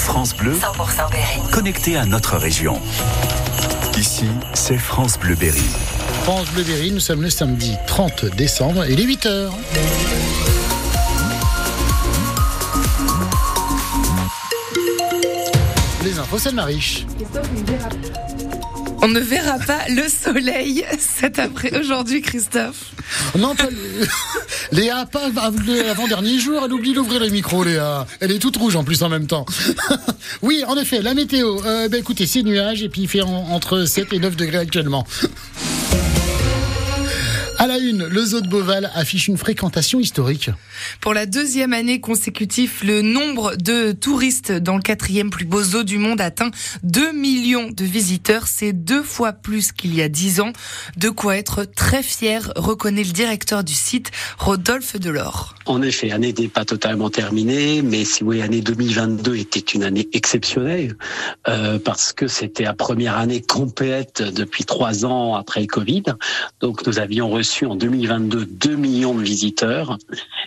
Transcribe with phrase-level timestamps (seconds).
[0.00, 1.50] France Bleu, 100% Berry.
[1.52, 2.80] connecté à notre région.
[3.98, 5.62] Ici, c'est France Bleu Berry.
[6.22, 9.52] France Bleu Berry, nous sommes le samedi 30 décembre et il est 8 heures.
[16.02, 17.06] Les infos, c'est Mariche.
[19.02, 22.92] On ne verra pas le soleil cet après aujourd'hui, Christophe.
[23.38, 23.68] Non, pas
[24.72, 28.06] Léa, pas avant-dernier jour, elle oublie d'ouvrir le micro, Léa.
[28.20, 29.46] Elle est toute rouge en plus en même temps.
[30.42, 31.60] oui, en effet, la météo.
[31.64, 34.58] Euh, ben, écoutez, c'est nuage et puis il fait en- entre 7 et 9 degrés
[34.58, 35.06] actuellement.
[37.60, 40.48] À la une, le zoo de Beauval affiche une fréquentation historique.
[41.02, 45.82] Pour la deuxième année consécutive, le nombre de touristes dans le quatrième plus beau zoo
[45.82, 46.50] du monde atteint
[46.84, 48.46] 2 millions de visiteurs.
[48.46, 50.54] C'est deux fois plus qu'il y a dix ans.
[50.96, 55.54] De quoi être très fier, reconnaît le directeur du site, Rodolphe Delors.
[55.66, 60.08] En effet, année n'est pas totalement terminée, mais si oui, année 2022 était une année
[60.14, 60.96] exceptionnelle
[61.46, 66.04] euh, parce que c'était la première année complète depuis trois ans après le Covid.
[66.60, 69.98] Donc nous avions reçu en 2022 2 millions de visiteurs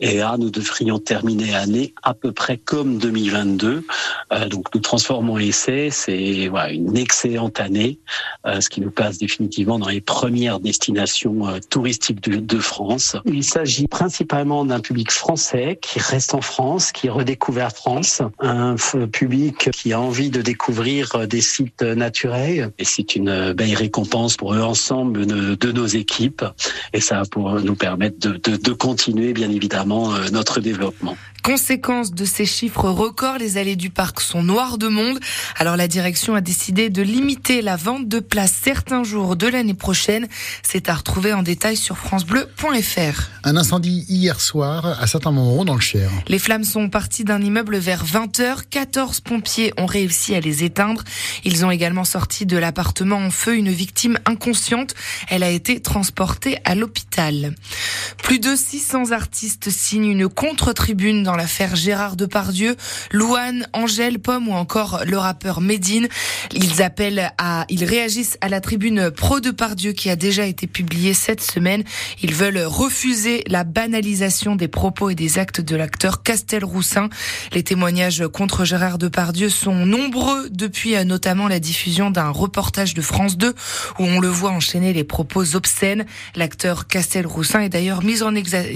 [0.00, 3.84] et là nous devrions terminer l'année à peu près comme 2022.
[4.32, 7.98] Euh, donc nous transformons l'essai, c'est une excellente année,
[8.46, 13.16] euh, ce qui nous place définitivement dans les premières destinations euh, touristiques de, France.
[13.26, 18.76] Il s'agit principalement d'un public français qui reste en France, qui redécouvre France, un
[19.12, 22.72] public qui a envie de découvrir des sites naturels.
[22.78, 26.44] Et c'est une belle récompense pour l'ensemble de, de nos équipes.
[26.92, 31.16] Et ça pour nous permettre de, de, de continuer, bien évidemment, euh, notre développement.
[31.44, 35.20] Conséquence de ces chiffres records, les allées du parc sont noires de monde.
[35.58, 39.74] Alors la direction a décidé de limiter la vente de places certains jours de l'année
[39.74, 40.26] prochaine.
[40.62, 43.28] C'est à retrouver en détail sur francebleu.fr.
[43.44, 46.10] Un incendie hier soir à Saint-Amand dans le Cher.
[46.28, 48.60] Les flammes sont parties d'un immeuble vers 20h.
[48.70, 51.04] 14 pompiers ont réussi à les éteindre.
[51.44, 54.94] Ils ont également sorti de l'appartement en feu une victime inconsciente.
[55.28, 57.54] Elle a été transportée à l'hôpital.
[58.22, 62.76] Plus de 600 artistes signent une contre-tribune dans l'affaire Gérard Depardieu,
[63.12, 66.08] Louane, Angèle, Pomme ou encore le rappeur Medine.
[66.52, 71.14] Ils appellent à, ils réagissent à la tribune pro Depardieu qui a déjà été publiée
[71.14, 71.84] cette semaine.
[72.22, 77.08] Ils veulent refuser la banalisation des propos et des actes de l'acteur Castel-Roussin.
[77.52, 83.02] Les témoignages contre Gérard Depardieu sont nombreux depuis euh, notamment la diffusion d'un reportage de
[83.02, 83.54] France 2
[83.98, 86.06] où on le voit enchaîner les propos obscènes.
[86.54, 88.20] L'acteur Castel-Roussin est d'ailleurs mis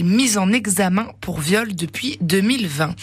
[0.03, 2.97] mis en examen pour viol depuis 2020.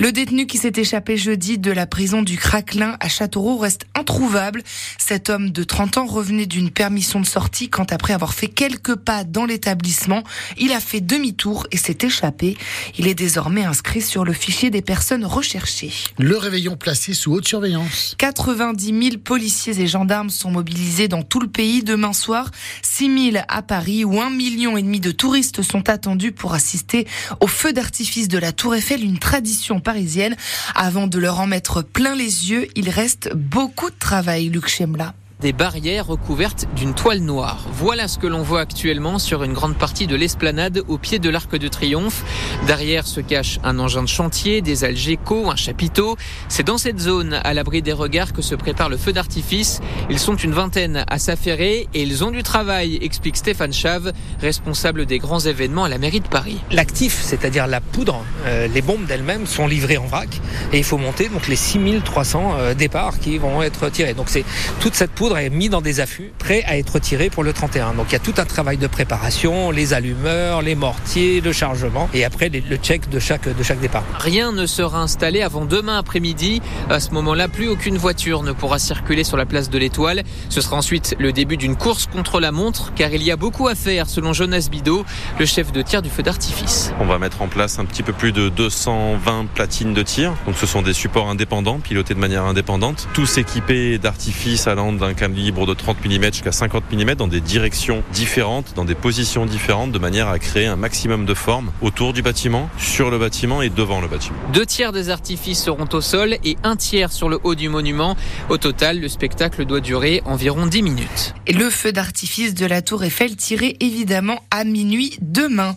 [0.00, 4.62] Le détenu qui s'est échappé jeudi de la prison du Craquelin à Châteauroux reste introuvable.
[4.98, 8.96] Cet homme de 30 ans revenait d'une permission de sortie quand après avoir fait quelques
[8.96, 10.22] pas dans l'établissement,
[10.56, 12.56] il a fait demi-tour et s'est échappé.
[12.98, 15.92] Il est désormais inscrit sur le fichier des personnes recherchées.
[16.18, 18.14] Le réveillon placé sous haute surveillance.
[18.18, 22.50] 90 000 policiers et gendarmes sont mobilisés dans tout le pays demain soir.
[22.82, 27.06] 6 000 à Paris où un million et demi de touristes sont attendus pour assister
[27.40, 30.34] au feu d'artifice de la Tour Eiffel, une tradition parisienne.
[30.74, 35.14] Avant de leur en mettre plein les yeux, il reste beaucoup de travail, Luc Chemla.
[35.40, 37.64] Des barrières recouvertes d'une toile noire.
[37.72, 41.30] Voilà ce que l'on voit actuellement sur une grande partie de l'esplanade au pied de
[41.30, 42.24] l'Arc de Triomphe.
[42.66, 46.16] Derrière se cache un engin de chantier, des algécos, un chapiteau.
[46.48, 49.80] C'est dans cette zone, à l'abri des regards, que se prépare le feu d'artifice.
[50.10, 55.06] Ils sont une vingtaine à s'affairer et ils ont du travail, explique Stéphane Chave, responsable
[55.06, 56.58] des grands événements à la mairie de Paris.
[56.72, 60.40] L'actif, c'est-à-dire la poudre, euh, les bombes d'elles-mêmes sont livrées en vrac
[60.72, 64.14] et il faut monter donc les 6300 euh, départs qui vont être tirés.
[64.14, 64.44] Donc c'est
[64.80, 67.94] toute cette poudre est mise dans des affûts prêts à être tirés pour le 31.
[67.94, 72.08] Donc il y a tout un travail de préparation, les allumeurs, les mortiers, le chargement
[72.14, 74.04] et après les- le check de chaque de chaque départ.
[74.18, 76.62] Rien ne sera installé avant demain après-midi.
[76.88, 80.22] À ce moment-là, plus aucune voiture ne pourra circuler sur la place de l'Étoile.
[80.48, 83.68] Ce sera ensuite le début d'une course contre la montre, car il y a beaucoup
[83.68, 85.04] à faire, selon Jonas Bidot,
[85.38, 86.92] le chef de tir du feu d'artifice.
[87.00, 90.32] On va mettre en place un petit peu plus de 220 platines de tir.
[90.46, 95.14] Donc ce sont des supports indépendants, pilotés de manière indépendante, tous équipés d'artifices allant d'un
[95.18, 99.92] calibre de 30 mm jusqu'à 50 mm dans des directions différentes, dans des positions différentes,
[99.92, 103.68] de manière à créer un maximum de forme autour du bâtiment, sur le bâtiment et
[103.68, 104.38] devant le bâtiment.
[104.52, 108.16] Deux tiers des artifices seront au sol et un tiers sur le haut du monument.
[108.48, 111.34] Au total, le spectacle doit durer environ 10 minutes.
[111.46, 115.74] Et le feu d'artifice de la Tour Eiffel tiré évidemment à minuit demain.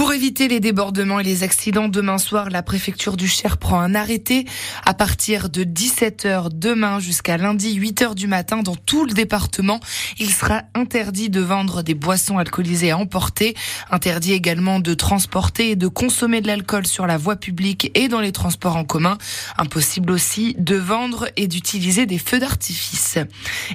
[0.00, 3.94] Pour éviter les débordements et les accidents demain soir, la préfecture du Cher prend un
[3.94, 4.46] arrêté
[4.86, 9.78] à partir de 17h demain jusqu'à lundi 8h du matin dans tout le département.
[10.18, 13.54] Il sera interdit de vendre des boissons alcoolisées à emporter,
[13.90, 18.20] interdit également de transporter et de consommer de l'alcool sur la voie publique et dans
[18.20, 19.18] les transports en commun.
[19.58, 23.18] Impossible aussi de vendre et d'utiliser des feux d'artifice.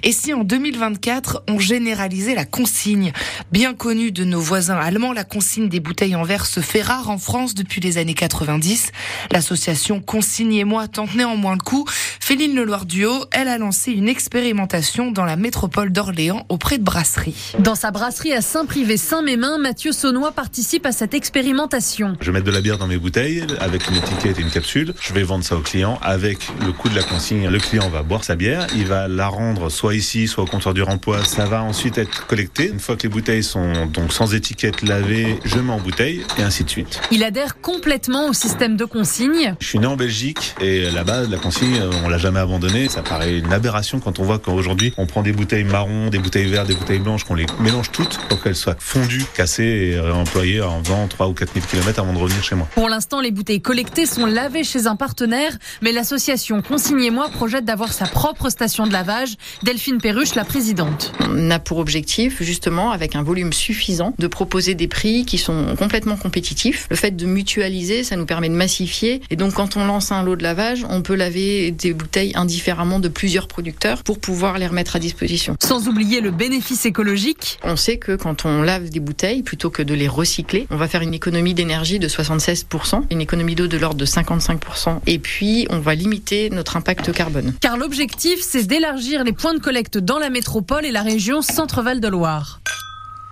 [0.01, 3.13] Et si en 2024, on généralisait la consigne?
[3.51, 7.09] Bien connue de nos voisins allemands, la consigne des bouteilles en verre se fait rare
[7.09, 8.91] en France depuis les années 90.
[9.31, 11.85] L'association Consignez-moi tente néanmoins le coup.
[12.19, 17.53] Féline Leloir-Duo, elle a lancé une expérimentation dans la métropole d'Orléans auprès de brasseries.
[17.59, 22.15] Dans sa brasserie à Saint-Privé-Saint-Mémin, Mathieu Saunois participe à cette expérimentation.
[22.21, 24.93] Je vais mettre de la bière dans mes bouteilles avec une étiquette et une capsule.
[25.01, 27.47] Je vais vendre ça au client avec le coût de la consigne.
[27.47, 30.73] Le client va boire sa bière, il va la rendre soit ici, soit au comptoir
[30.73, 31.23] du remploi.
[31.25, 32.69] Ça va ensuite être collecté.
[32.69, 36.41] Une fois que les bouteilles sont donc sans étiquette lavées, je mets en bouteille et
[36.41, 37.01] ainsi de suite.
[37.11, 39.55] Il adhère complètement au système de consigne.
[39.59, 42.89] Je suis né en Belgique et là-bas, la consigne, on l'a jamais abandonnée.
[42.89, 46.47] Ça paraît une aberration quand on voit qu'aujourd'hui, on prend des bouteilles marron, des bouteilles
[46.47, 50.61] vertes, des bouteilles blanches, qu'on les mélange toutes pour qu'elles soient fondues, cassées et employées
[50.61, 52.67] en faisant 3 ou 4 000 km avant de revenir chez moi.
[52.75, 57.93] Pour l'instant, les bouteilles collectées sont lavées chez un partenaire, mais l'association Consignez-moi projette d'avoir
[57.93, 59.35] sa propre station de lavage.
[59.63, 61.13] Delphine Perruche, la présidente.
[61.21, 65.75] On a pour objectif, justement, avec un volume suffisant, de proposer des prix qui sont
[65.77, 66.87] complètement compétitifs.
[66.89, 69.21] Le fait de mutualiser, ça nous permet de massifier.
[69.29, 72.99] Et donc, quand on lance un lot de lavage, on peut laver des bouteilles indifféremment
[72.99, 75.55] de plusieurs producteurs pour pouvoir les remettre à disposition.
[75.61, 77.59] Sans oublier le bénéfice écologique.
[77.63, 80.87] On sait que quand on lave des bouteilles, plutôt que de les recycler, on va
[80.87, 85.67] faire une économie d'énergie de 76%, une économie d'eau de l'ordre de 55%, et puis
[85.69, 87.53] on va limiter notre impact carbone.
[87.61, 91.99] Car l'objectif, c'est d'élargir les points de collecte dans la métropole et la région Centre-Val
[91.99, 92.59] de Loire.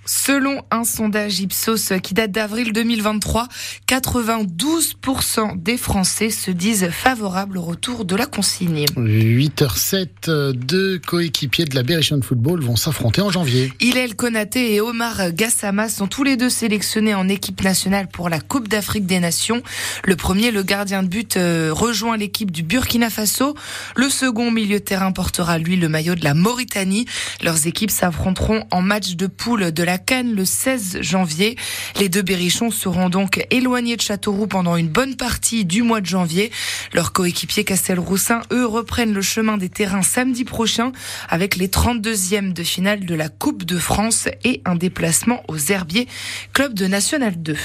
[0.05, 3.47] Selon un sondage Ipsos qui date d'avril 2023,
[3.87, 8.85] 92% des Français se disent favorables au retour de la consigne.
[8.97, 13.71] 8h07, deux coéquipiers de la Berrichon Football vont s'affronter en janvier.
[13.79, 18.41] Hillel Konaté et Omar Gassama sont tous les deux sélectionnés en équipe nationale pour la
[18.41, 19.63] Coupe d'Afrique des Nations.
[20.03, 23.55] Le premier, le gardien de but, euh, rejoint l'équipe du Burkina Faso.
[23.95, 27.05] Le second milieu de terrain portera lui le maillot de la Mauritanie.
[27.41, 31.55] Leurs équipes s'affronteront en match de poule de la Cannes le 16 janvier.
[31.99, 36.07] Les deux berrichons seront donc éloignés de Châteauroux pendant une bonne partie du mois de
[36.07, 36.51] janvier.
[36.93, 40.93] Leurs coéquipiers Castelroussin, eux, reprennent le chemin des terrains samedi prochain
[41.29, 46.07] avec les 32e de finale de la Coupe de France et un déplacement aux Herbiers,
[46.53, 47.55] club de National 2.